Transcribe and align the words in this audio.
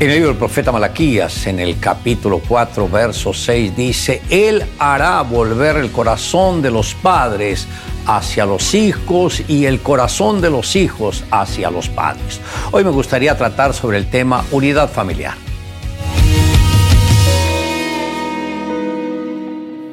En 0.00 0.08
el 0.08 0.14
libro 0.14 0.28
del 0.30 0.38
profeta 0.38 0.72
Malaquías, 0.72 1.46
en 1.46 1.60
el 1.60 1.78
capítulo 1.78 2.40
4, 2.48 2.88
verso 2.88 3.34
6, 3.34 3.76
dice, 3.76 4.22
Él 4.30 4.64
hará 4.78 5.20
volver 5.20 5.76
el 5.76 5.92
corazón 5.92 6.62
de 6.62 6.70
los 6.70 6.94
padres 6.94 7.68
hacia 8.06 8.46
los 8.46 8.72
hijos 8.72 9.42
y 9.46 9.66
el 9.66 9.80
corazón 9.80 10.40
de 10.40 10.48
los 10.48 10.74
hijos 10.74 11.24
hacia 11.30 11.70
los 11.70 11.90
padres. 11.90 12.40
Hoy 12.70 12.82
me 12.82 12.88
gustaría 12.88 13.36
tratar 13.36 13.74
sobre 13.74 13.98
el 13.98 14.08
tema 14.08 14.42
unidad 14.52 14.90
familiar. 14.90 15.49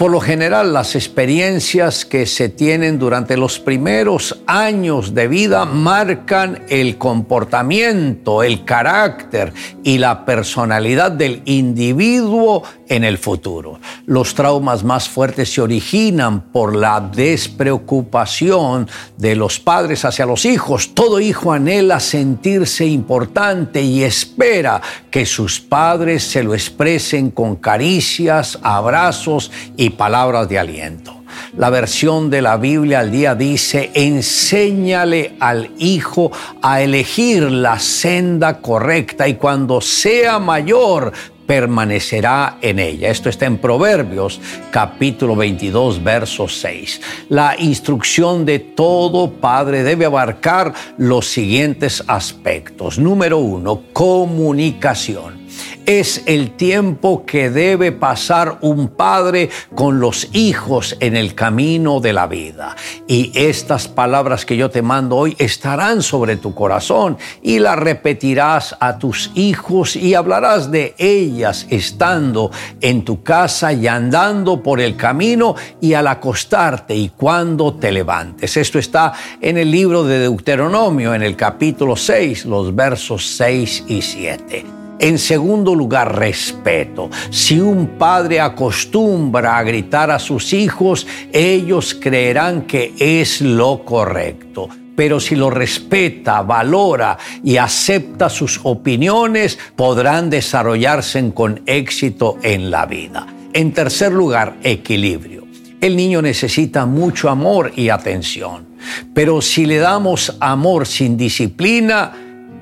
Por 0.00 0.12
lo 0.12 0.20
general, 0.20 0.72
las 0.72 0.94
experiencias 0.94 2.06
que 2.06 2.24
se 2.24 2.48
tienen 2.48 2.98
durante 2.98 3.36
los 3.36 3.60
primeros 3.60 4.40
años 4.46 5.12
de 5.14 5.28
vida 5.28 5.66
marcan 5.66 6.62
el 6.70 6.96
comportamiento, 6.96 8.42
el 8.42 8.64
carácter 8.64 9.52
y 9.84 9.98
la 9.98 10.24
personalidad 10.24 11.12
del 11.12 11.42
individuo 11.44 12.62
en 12.88 13.04
el 13.04 13.18
futuro. 13.18 13.78
Los 14.06 14.34
traumas 14.34 14.84
más 14.84 15.06
fuertes 15.06 15.52
se 15.52 15.60
originan 15.60 16.50
por 16.50 16.74
la 16.74 17.00
despreocupación 17.00 18.88
de 19.18 19.36
los 19.36 19.60
padres 19.60 20.06
hacia 20.06 20.24
los 20.24 20.46
hijos. 20.46 20.94
Todo 20.94 21.20
hijo 21.20 21.52
anhela 21.52 22.00
sentirse 22.00 22.86
importante 22.86 23.82
y 23.82 24.02
espera 24.02 24.80
que 25.10 25.26
sus 25.26 25.60
padres 25.60 26.24
se 26.24 26.42
lo 26.42 26.54
expresen 26.54 27.30
con 27.30 27.56
caricias, 27.56 28.58
abrazos 28.62 29.50
y 29.76 29.89
palabras 29.90 30.48
de 30.48 30.58
aliento. 30.58 31.20
La 31.56 31.70
versión 31.70 32.30
de 32.30 32.42
la 32.42 32.56
Biblia 32.56 33.00
al 33.00 33.10
día 33.10 33.34
dice, 33.34 33.90
enséñale 33.94 35.34
al 35.40 35.70
hijo 35.78 36.30
a 36.62 36.80
elegir 36.80 37.50
la 37.50 37.78
senda 37.78 38.60
correcta 38.60 39.26
y 39.26 39.34
cuando 39.34 39.80
sea 39.80 40.38
mayor 40.38 41.12
permanecerá 41.50 42.58
en 42.60 42.78
ella. 42.78 43.08
Esto 43.08 43.28
está 43.28 43.46
en 43.46 43.58
Proverbios 43.58 44.40
capítulo 44.70 45.34
22, 45.34 46.04
verso 46.04 46.46
6. 46.46 47.00
La 47.30 47.56
instrucción 47.58 48.44
de 48.44 48.60
todo 48.60 49.32
padre 49.32 49.82
debe 49.82 50.04
abarcar 50.04 50.72
los 50.96 51.26
siguientes 51.26 52.04
aspectos. 52.06 53.00
Número 53.00 53.38
uno, 53.38 53.82
comunicación 53.92 55.39
es 55.86 56.22
el 56.26 56.52
tiempo 56.52 57.24
que 57.24 57.50
debe 57.50 57.92
pasar 57.92 58.58
un 58.60 58.88
padre 58.88 59.50
con 59.74 60.00
los 60.00 60.28
hijos 60.32 60.96
en 61.00 61.16
el 61.16 61.34
camino 61.34 62.00
de 62.00 62.12
la 62.12 62.26
vida. 62.26 62.76
Y 63.06 63.32
estas 63.34 63.88
palabras 63.88 64.44
que 64.44 64.56
yo 64.56 64.70
te 64.70 64.82
mando 64.82 65.16
hoy 65.16 65.34
estarán 65.38 66.02
sobre 66.02 66.36
tu 66.36 66.54
corazón 66.54 67.18
y 67.42 67.58
las 67.58 67.78
repetirás 67.78 68.76
a 68.80 68.98
tus 68.98 69.30
hijos 69.34 69.96
y 69.96 70.14
hablarás 70.14 70.70
de 70.70 70.94
ellas 70.98 71.66
estando 71.70 72.50
en 72.80 73.04
tu 73.04 73.22
casa 73.22 73.72
y 73.72 73.86
andando 73.86 74.62
por 74.62 74.80
el 74.80 74.96
camino 74.96 75.54
y 75.80 75.94
al 75.94 76.06
acostarte 76.06 76.94
y 76.94 77.10
cuando 77.10 77.74
te 77.74 77.92
levantes. 77.92 78.56
Esto 78.56 78.78
está 78.78 79.12
en 79.40 79.58
el 79.58 79.70
libro 79.70 80.04
de 80.04 80.18
Deuteronomio, 80.20 81.14
en 81.14 81.22
el 81.22 81.36
capítulo 81.36 81.96
6, 81.96 82.44
los 82.46 82.74
versos 82.74 83.26
6 83.36 83.84
y 83.88 84.02
7. 84.02 84.79
En 85.00 85.18
segundo 85.18 85.74
lugar, 85.74 86.16
respeto. 86.16 87.10
Si 87.30 87.58
un 87.58 87.98
padre 87.98 88.40
acostumbra 88.40 89.56
a 89.56 89.62
gritar 89.62 90.10
a 90.10 90.18
sus 90.18 90.52
hijos, 90.52 91.06
ellos 91.32 91.94
creerán 91.94 92.62
que 92.62 92.94
es 92.98 93.40
lo 93.40 93.84
correcto 93.84 94.68
pero 95.00 95.18
si 95.18 95.34
lo 95.34 95.48
respeta, 95.48 96.42
valora 96.42 97.16
y 97.42 97.56
acepta 97.56 98.28
sus 98.28 98.60
opiniones, 98.64 99.58
podrán 99.74 100.28
desarrollarse 100.28 101.32
con 101.32 101.62
éxito 101.64 102.36
en 102.42 102.70
la 102.70 102.84
vida. 102.84 103.26
En 103.54 103.72
tercer 103.72 104.12
lugar, 104.12 104.58
equilibrio. 104.62 105.46
El 105.80 105.96
niño 105.96 106.20
necesita 106.20 106.84
mucho 106.84 107.30
amor 107.30 107.72
y 107.74 107.88
atención, 107.88 108.66
pero 109.14 109.40
si 109.40 109.64
le 109.64 109.78
damos 109.78 110.36
amor 110.38 110.86
sin 110.86 111.16
disciplina, 111.16 112.12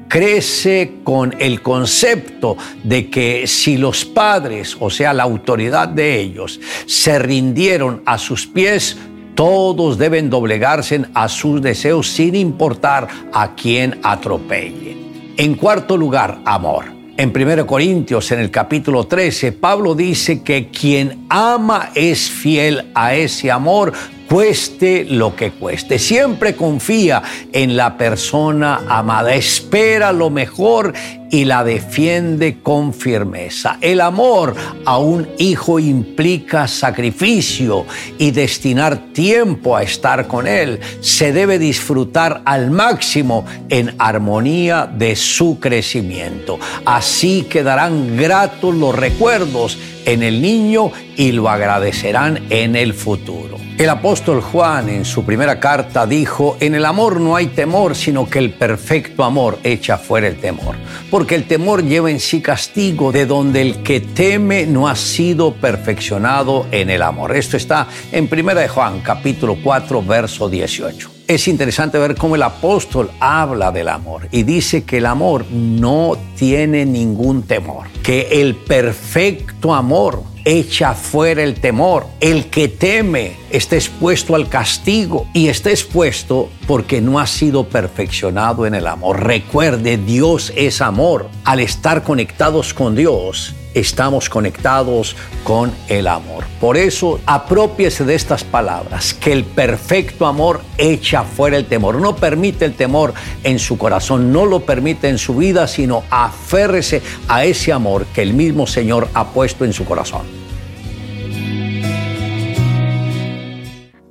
crece 0.08 0.94
con 1.04 1.34
el 1.38 1.62
concepto 1.62 2.56
de 2.82 3.08
que 3.10 3.46
si 3.46 3.76
los 3.76 4.04
padres, 4.04 4.76
o 4.80 4.90
sea, 4.90 5.12
la 5.12 5.22
autoridad 5.22 5.88
de 5.88 6.18
ellos, 6.18 6.60
se 6.86 7.18
rindieron 7.18 8.02
a 8.06 8.18
sus 8.18 8.46
pies, 8.46 8.96
todos 9.34 9.98
deben 9.98 10.30
doblegarse 10.30 11.02
a 11.14 11.28
sus 11.28 11.62
deseos 11.62 12.08
sin 12.08 12.34
importar 12.34 13.06
a 13.32 13.54
quién 13.54 14.00
atropelle. 14.02 14.96
En 15.36 15.54
cuarto 15.54 15.96
lugar, 15.96 16.40
amor. 16.44 16.86
En 17.16 17.32
1 17.36 17.66
Corintios, 17.66 18.30
en 18.30 18.38
el 18.38 18.50
capítulo 18.50 19.04
13, 19.04 19.52
Pablo 19.52 19.94
dice 19.94 20.42
que 20.42 20.68
quien 20.68 21.26
ama 21.28 21.90
es 21.94 22.30
fiel 22.30 22.92
a 22.94 23.14
ese 23.14 23.50
amor 23.50 23.92
cueste 24.28 25.04
lo 25.04 25.34
que 25.34 25.52
cueste. 25.52 25.98
Siempre 25.98 26.54
confía 26.54 27.22
en 27.52 27.76
la 27.76 27.96
persona 27.96 28.82
amada, 28.88 29.34
espera 29.34 30.12
lo 30.12 30.30
mejor 30.30 30.92
y 31.30 31.44
la 31.44 31.64
defiende 31.64 32.58
con 32.62 32.92
firmeza. 32.94 33.78
El 33.80 34.00
amor 34.00 34.54
a 34.84 34.98
un 34.98 35.28
hijo 35.38 35.78
implica 35.78 36.68
sacrificio 36.68 37.86
y 38.18 38.30
destinar 38.30 39.12
tiempo 39.12 39.76
a 39.76 39.82
estar 39.82 40.26
con 40.26 40.46
él. 40.46 40.80
Se 41.00 41.32
debe 41.32 41.58
disfrutar 41.58 42.42
al 42.44 42.70
máximo 42.70 43.44
en 43.68 43.94
armonía 43.98 44.86
de 44.86 45.16
su 45.16 45.58
crecimiento. 45.60 46.58
Así 46.84 47.46
quedarán 47.48 48.16
gratos 48.16 48.74
los 48.74 48.94
recuerdos 48.94 49.78
en 50.04 50.22
el 50.22 50.40
niño 50.40 50.92
y 51.16 51.32
lo 51.32 51.48
agradecerán 51.48 52.46
en 52.50 52.76
el 52.76 52.94
futuro. 52.94 53.67
El 53.78 53.90
apóstol 53.90 54.40
Juan 54.40 54.88
en 54.88 55.04
su 55.04 55.24
primera 55.24 55.60
carta 55.60 56.04
dijo, 56.04 56.56
en 56.58 56.74
el 56.74 56.84
amor 56.84 57.20
no 57.20 57.36
hay 57.36 57.46
temor, 57.46 57.94
sino 57.94 58.28
que 58.28 58.40
el 58.40 58.50
perfecto 58.50 59.22
amor 59.22 59.60
echa 59.62 59.98
fuera 59.98 60.26
el 60.26 60.40
temor, 60.40 60.74
porque 61.12 61.36
el 61.36 61.46
temor 61.46 61.84
lleva 61.84 62.10
en 62.10 62.18
sí 62.18 62.42
castigo, 62.42 63.12
de 63.12 63.24
donde 63.24 63.62
el 63.62 63.84
que 63.84 64.00
teme 64.00 64.66
no 64.66 64.88
ha 64.88 64.96
sido 64.96 65.54
perfeccionado 65.54 66.66
en 66.72 66.90
el 66.90 67.02
amor. 67.02 67.36
Esto 67.36 67.56
está 67.56 67.86
en 68.10 68.26
primera 68.26 68.62
de 68.62 68.68
Juan, 68.68 68.98
capítulo 68.98 69.56
4, 69.62 70.02
verso 70.02 70.48
18 70.48 71.12
es 71.28 71.46
interesante 71.46 71.98
ver 71.98 72.14
cómo 72.14 72.36
el 72.36 72.42
apóstol 72.42 73.10
habla 73.20 73.70
del 73.70 73.90
amor 73.90 74.28
y 74.32 74.44
dice 74.44 74.84
que 74.84 74.96
el 74.96 75.04
amor 75.04 75.44
no 75.50 76.16
tiene 76.38 76.86
ningún 76.86 77.42
temor, 77.42 77.86
que 78.02 78.40
el 78.40 78.56
perfecto 78.56 79.74
amor 79.74 80.22
echa 80.48 80.94
fuera 80.94 81.42
el 81.42 81.60
temor. 81.60 82.06
El 82.20 82.46
que 82.46 82.68
teme 82.68 83.36
está 83.50 83.76
expuesto 83.76 84.34
al 84.34 84.48
castigo 84.48 85.26
y 85.32 85.48
está 85.48 85.70
expuesto 85.70 86.50
porque 86.66 87.00
no 87.00 87.18
ha 87.18 87.26
sido 87.26 87.64
perfeccionado 87.68 88.66
en 88.66 88.74
el 88.74 88.86
amor. 88.86 89.24
Recuerde, 89.24 89.96
Dios 89.96 90.52
es 90.56 90.80
amor. 90.80 91.28
Al 91.44 91.60
estar 91.60 92.02
conectados 92.02 92.74
con 92.74 92.94
Dios, 92.94 93.54
estamos 93.74 94.28
conectados 94.28 95.16
con 95.44 95.72
el 95.88 96.06
amor. 96.06 96.44
Por 96.60 96.76
eso, 96.76 97.20
apropiese 97.26 98.04
de 98.04 98.14
estas 98.14 98.44
palabras, 98.44 99.14
que 99.14 99.32
el 99.32 99.44
perfecto 99.44 100.26
amor 100.26 100.60
echa 100.76 101.22
fuera 101.22 101.56
el 101.56 101.66
temor. 101.66 102.00
No 102.00 102.16
permite 102.16 102.64
el 102.64 102.74
temor 102.74 103.14
en 103.44 103.58
su 103.58 103.78
corazón, 103.78 104.32
no 104.32 104.46
lo 104.46 104.60
permite 104.60 105.08
en 105.08 105.18
su 105.18 105.36
vida, 105.36 105.66
sino 105.66 106.02
aférrese 106.10 107.02
a 107.28 107.44
ese 107.44 107.72
amor 107.72 108.06
que 108.06 108.22
el 108.22 108.34
mismo 108.34 108.66
Señor 108.66 109.08
ha 109.14 109.28
puesto 109.28 109.64
en 109.64 109.72
su 109.72 109.84
corazón. 109.84 110.37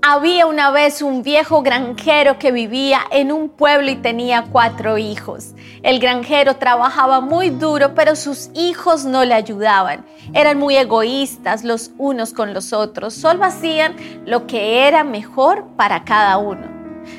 Había 0.09 0.45
una 0.45 0.71
vez 0.71 1.01
un 1.01 1.21
viejo 1.21 1.63
granjero 1.63 2.39
que 2.39 2.53
vivía 2.53 3.01
en 3.11 3.29
un 3.29 3.49
pueblo 3.49 3.91
y 3.91 3.97
tenía 3.97 4.45
cuatro 4.49 4.97
hijos. 4.97 5.53
El 5.83 5.99
granjero 5.99 6.55
trabajaba 6.55 7.19
muy 7.19 7.49
duro, 7.49 7.93
pero 7.93 8.15
sus 8.15 8.49
hijos 8.53 9.03
no 9.03 9.25
le 9.25 9.33
ayudaban. 9.33 10.05
Eran 10.33 10.59
muy 10.59 10.77
egoístas 10.77 11.65
los 11.65 11.91
unos 11.97 12.31
con 12.31 12.53
los 12.53 12.71
otros. 12.71 13.15
Solo 13.15 13.43
hacían 13.43 13.97
lo 14.25 14.47
que 14.47 14.87
era 14.87 15.03
mejor 15.03 15.65
para 15.75 16.05
cada 16.05 16.37
uno. 16.37 16.67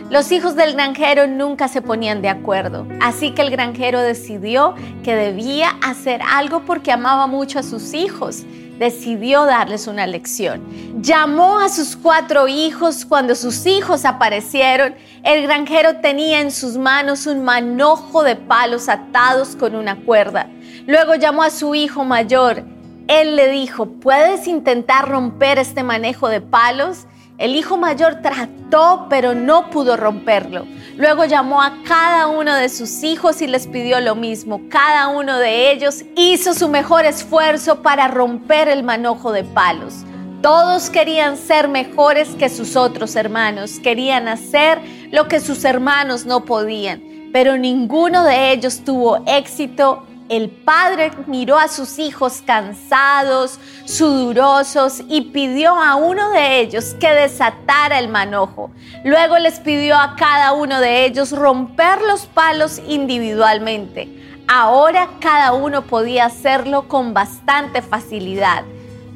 Los 0.08 0.32
hijos 0.32 0.56
del 0.56 0.72
granjero 0.72 1.26
nunca 1.26 1.68
se 1.68 1.82
ponían 1.82 2.22
de 2.22 2.30
acuerdo, 2.30 2.86
así 3.02 3.32
que 3.34 3.42
el 3.42 3.50
granjero 3.50 4.00
decidió 4.00 4.74
que 5.02 5.14
debía 5.14 5.76
hacer 5.82 6.22
algo 6.22 6.60
porque 6.60 6.90
amaba 6.90 7.26
mucho 7.26 7.58
a 7.58 7.62
sus 7.62 7.92
hijos 7.92 8.46
decidió 8.78 9.44
darles 9.44 9.86
una 9.86 10.06
lección. 10.06 10.62
Llamó 11.02 11.58
a 11.58 11.68
sus 11.68 11.96
cuatro 11.96 12.48
hijos. 12.48 13.04
Cuando 13.04 13.34
sus 13.34 13.66
hijos 13.66 14.04
aparecieron, 14.04 14.94
el 15.22 15.42
granjero 15.42 15.96
tenía 16.00 16.40
en 16.40 16.50
sus 16.50 16.76
manos 16.76 17.26
un 17.26 17.44
manojo 17.44 18.22
de 18.22 18.36
palos 18.36 18.88
atados 18.88 19.56
con 19.56 19.74
una 19.74 19.96
cuerda. 19.96 20.48
Luego 20.86 21.14
llamó 21.14 21.42
a 21.42 21.50
su 21.50 21.74
hijo 21.74 22.04
mayor. 22.04 22.62
Él 23.08 23.36
le 23.36 23.50
dijo, 23.50 23.86
¿puedes 23.86 24.46
intentar 24.46 25.08
romper 25.08 25.58
este 25.58 25.82
manejo 25.82 26.28
de 26.28 26.40
palos? 26.40 27.06
El 27.38 27.54
hijo 27.54 27.76
mayor 27.76 28.16
trató, 28.20 29.06
pero 29.08 29.32
no 29.32 29.70
pudo 29.70 29.96
romperlo. 29.96 30.66
Luego 30.96 31.24
llamó 31.24 31.62
a 31.62 31.84
cada 31.86 32.26
uno 32.26 32.52
de 32.56 32.68
sus 32.68 33.04
hijos 33.04 33.40
y 33.40 33.46
les 33.46 33.68
pidió 33.68 34.00
lo 34.00 34.16
mismo. 34.16 34.62
Cada 34.68 35.06
uno 35.06 35.38
de 35.38 35.70
ellos 35.70 36.04
hizo 36.16 36.52
su 36.52 36.68
mejor 36.68 37.04
esfuerzo 37.04 37.80
para 37.80 38.08
romper 38.08 38.66
el 38.68 38.82
manojo 38.82 39.30
de 39.30 39.44
palos. 39.44 40.04
Todos 40.42 40.90
querían 40.90 41.36
ser 41.36 41.68
mejores 41.68 42.30
que 42.30 42.48
sus 42.48 42.74
otros 42.74 43.14
hermanos, 43.14 43.78
querían 43.78 44.26
hacer 44.26 44.80
lo 45.12 45.28
que 45.28 45.38
sus 45.38 45.64
hermanos 45.64 46.26
no 46.26 46.44
podían, 46.44 47.30
pero 47.32 47.56
ninguno 47.56 48.24
de 48.24 48.50
ellos 48.50 48.82
tuvo 48.84 49.22
éxito 49.26 50.07
el 50.28 50.50
padre 50.50 51.10
miró 51.26 51.58
a 51.58 51.68
sus 51.68 51.98
hijos 51.98 52.42
cansados, 52.44 53.58
sudorosos 53.86 55.02
y 55.08 55.22
pidió 55.22 55.74
a 55.74 55.96
uno 55.96 56.30
de 56.32 56.60
ellos 56.60 56.94
que 57.00 57.10
desatara 57.10 57.98
el 57.98 58.08
manojo. 58.08 58.70
Luego 59.04 59.38
les 59.38 59.60
pidió 59.60 59.96
a 59.96 60.16
cada 60.16 60.52
uno 60.52 60.80
de 60.80 61.06
ellos 61.06 61.32
romper 61.32 62.02
los 62.02 62.26
palos 62.26 62.80
individualmente. 62.86 64.08
Ahora 64.46 65.08
cada 65.20 65.52
uno 65.52 65.82
podía 65.82 66.26
hacerlo 66.26 66.88
con 66.88 67.14
bastante 67.14 67.80
facilidad. 67.80 68.64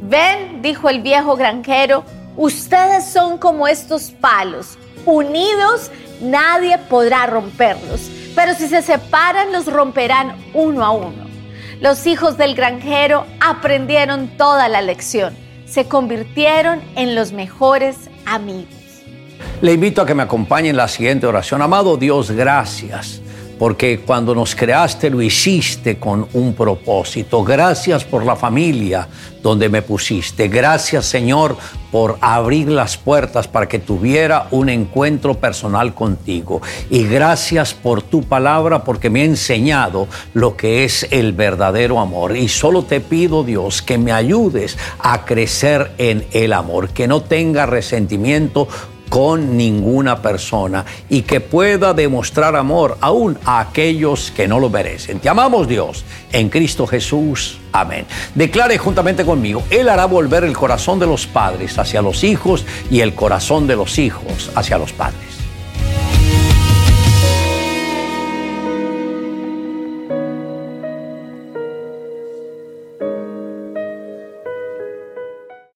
Ven, 0.01 0.63
dijo 0.63 0.89
el 0.89 1.03
viejo 1.03 1.37
granjero, 1.37 2.05
ustedes 2.37 3.05
son 3.05 3.39
como 3.39 3.69
estos 3.69 4.11
palos. 4.11 4.79
Unidos 5.05 5.91
nadie 6.21 6.79
podrá 6.79 7.27
romperlos 7.27 8.11
pero 8.35 8.55
si 8.55 8.69
se 8.69 8.83
separan 8.83 9.53
los 9.53 9.67
romperán 9.67 10.37
uno 10.55 10.85
a 10.85 10.91
uno. 10.91 11.27
Los 11.81 12.07
hijos 12.07 12.37
del 12.37 12.55
granjero 12.55 13.27
aprendieron 13.41 14.29
toda 14.37 14.69
la 14.69 14.83
lección, 14.83 15.35
se 15.67 15.89
convirtieron 15.89 16.81
en 16.97 17.15
los 17.15 17.33
mejores 17.33 17.97
amigos. 18.27 18.75
Le 19.61 19.73
invito 19.73 20.03
a 20.03 20.07
que 20.07 20.15
me 20.15 20.23
acompañe 20.23 20.69
en 20.69 20.77
la 20.77 20.89
siguiente 20.89 21.27
oración. 21.27 21.63
Amado 21.63 21.97
Dios, 21.97 22.31
gracias 22.31 23.22
porque 23.63 24.01
cuando 24.01 24.35
nos 24.35 24.57
creaste 24.57 25.09
lo 25.09 25.23
hiciste 25.23 25.97
con 25.97 26.27
un 26.33 26.53
propósito. 26.53 27.45
Gracias 27.45 28.03
por 28.03 28.25
la 28.25 28.35
familia 28.35 29.07
donde 29.41 29.69
me 29.69 29.83
pusiste. 29.83 30.49
Gracias 30.49 31.05
Señor 31.07 31.57
por 31.93 32.19
abrir 32.21 32.69
las 32.69 32.97
puertas 32.97 33.47
para 33.47 33.69
que 33.69 33.79
tuviera 33.79 34.49
un 34.51 34.69
encuentro 34.69 35.35
personal 35.35 35.95
contigo. 35.95 36.61
Y 36.91 37.05
gracias 37.05 37.73
por 37.73 38.03
tu 38.03 38.25
palabra 38.25 38.83
porque 38.83 39.11
me 39.11 39.21
ha 39.21 39.27
enseñado 39.27 40.09
lo 40.35 40.57
que 40.57 40.83
es 40.83 41.07
el 41.13 41.33
verdadero 41.33 42.01
amor. 42.01 42.37
Y 42.37 42.49
solo 42.49 42.83
te 42.83 43.01
pido 43.01 43.45
Dios 43.45 43.81
que 43.81 43.97
me 43.97 44.11
ayudes 44.11 44.77
a 44.99 45.25
crecer 45.25 45.93
en 45.99 46.27
el 46.33 46.53
amor, 46.53 46.89
que 46.89 47.07
no 47.07 47.23
tenga 47.23 47.67
resentimiento 47.67 48.67
con 49.13 49.59
ninguna 49.59 50.23
persona 50.23 50.87
y 51.11 51.21
que 51.21 51.43
pueda 51.43 51.93
demostrar 51.93 52.57
amor 52.57 52.97
aún 53.03 53.39
a 53.45 53.61
aquellos 53.61 54.31
que 54.31 54.49
no 54.49 54.59
lo 54.59 54.71
merecen. 54.71 55.21
Te 55.21 55.29
amamos 55.29 55.69
Dios 55.69 56.03
en 56.33 56.49
Cristo 56.49 56.87
Jesús. 56.87 57.59
Amén. 57.73 58.07
Declare 58.35 58.79
juntamente 58.79 59.27
conmigo, 59.27 59.65
Él 59.69 59.91
hará 59.91 60.07
volver 60.07 60.45
el 60.45 60.57
corazón 60.57 60.99
de 60.99 61.07
los 61.07 61.27
padres 61.27 61.79
hacia 61.79 62.01
los 62.01 62.25
hijos 62.25 62.65
y 62.91 63.01
el 63.01 63.15
corazón 63.15 63.67
de 63.67 63.77
los 63.77 63.99
hijos 63.99 64.51
hacia 64.55 64.79
los 64.79 64.95
padres. 64.95 65.42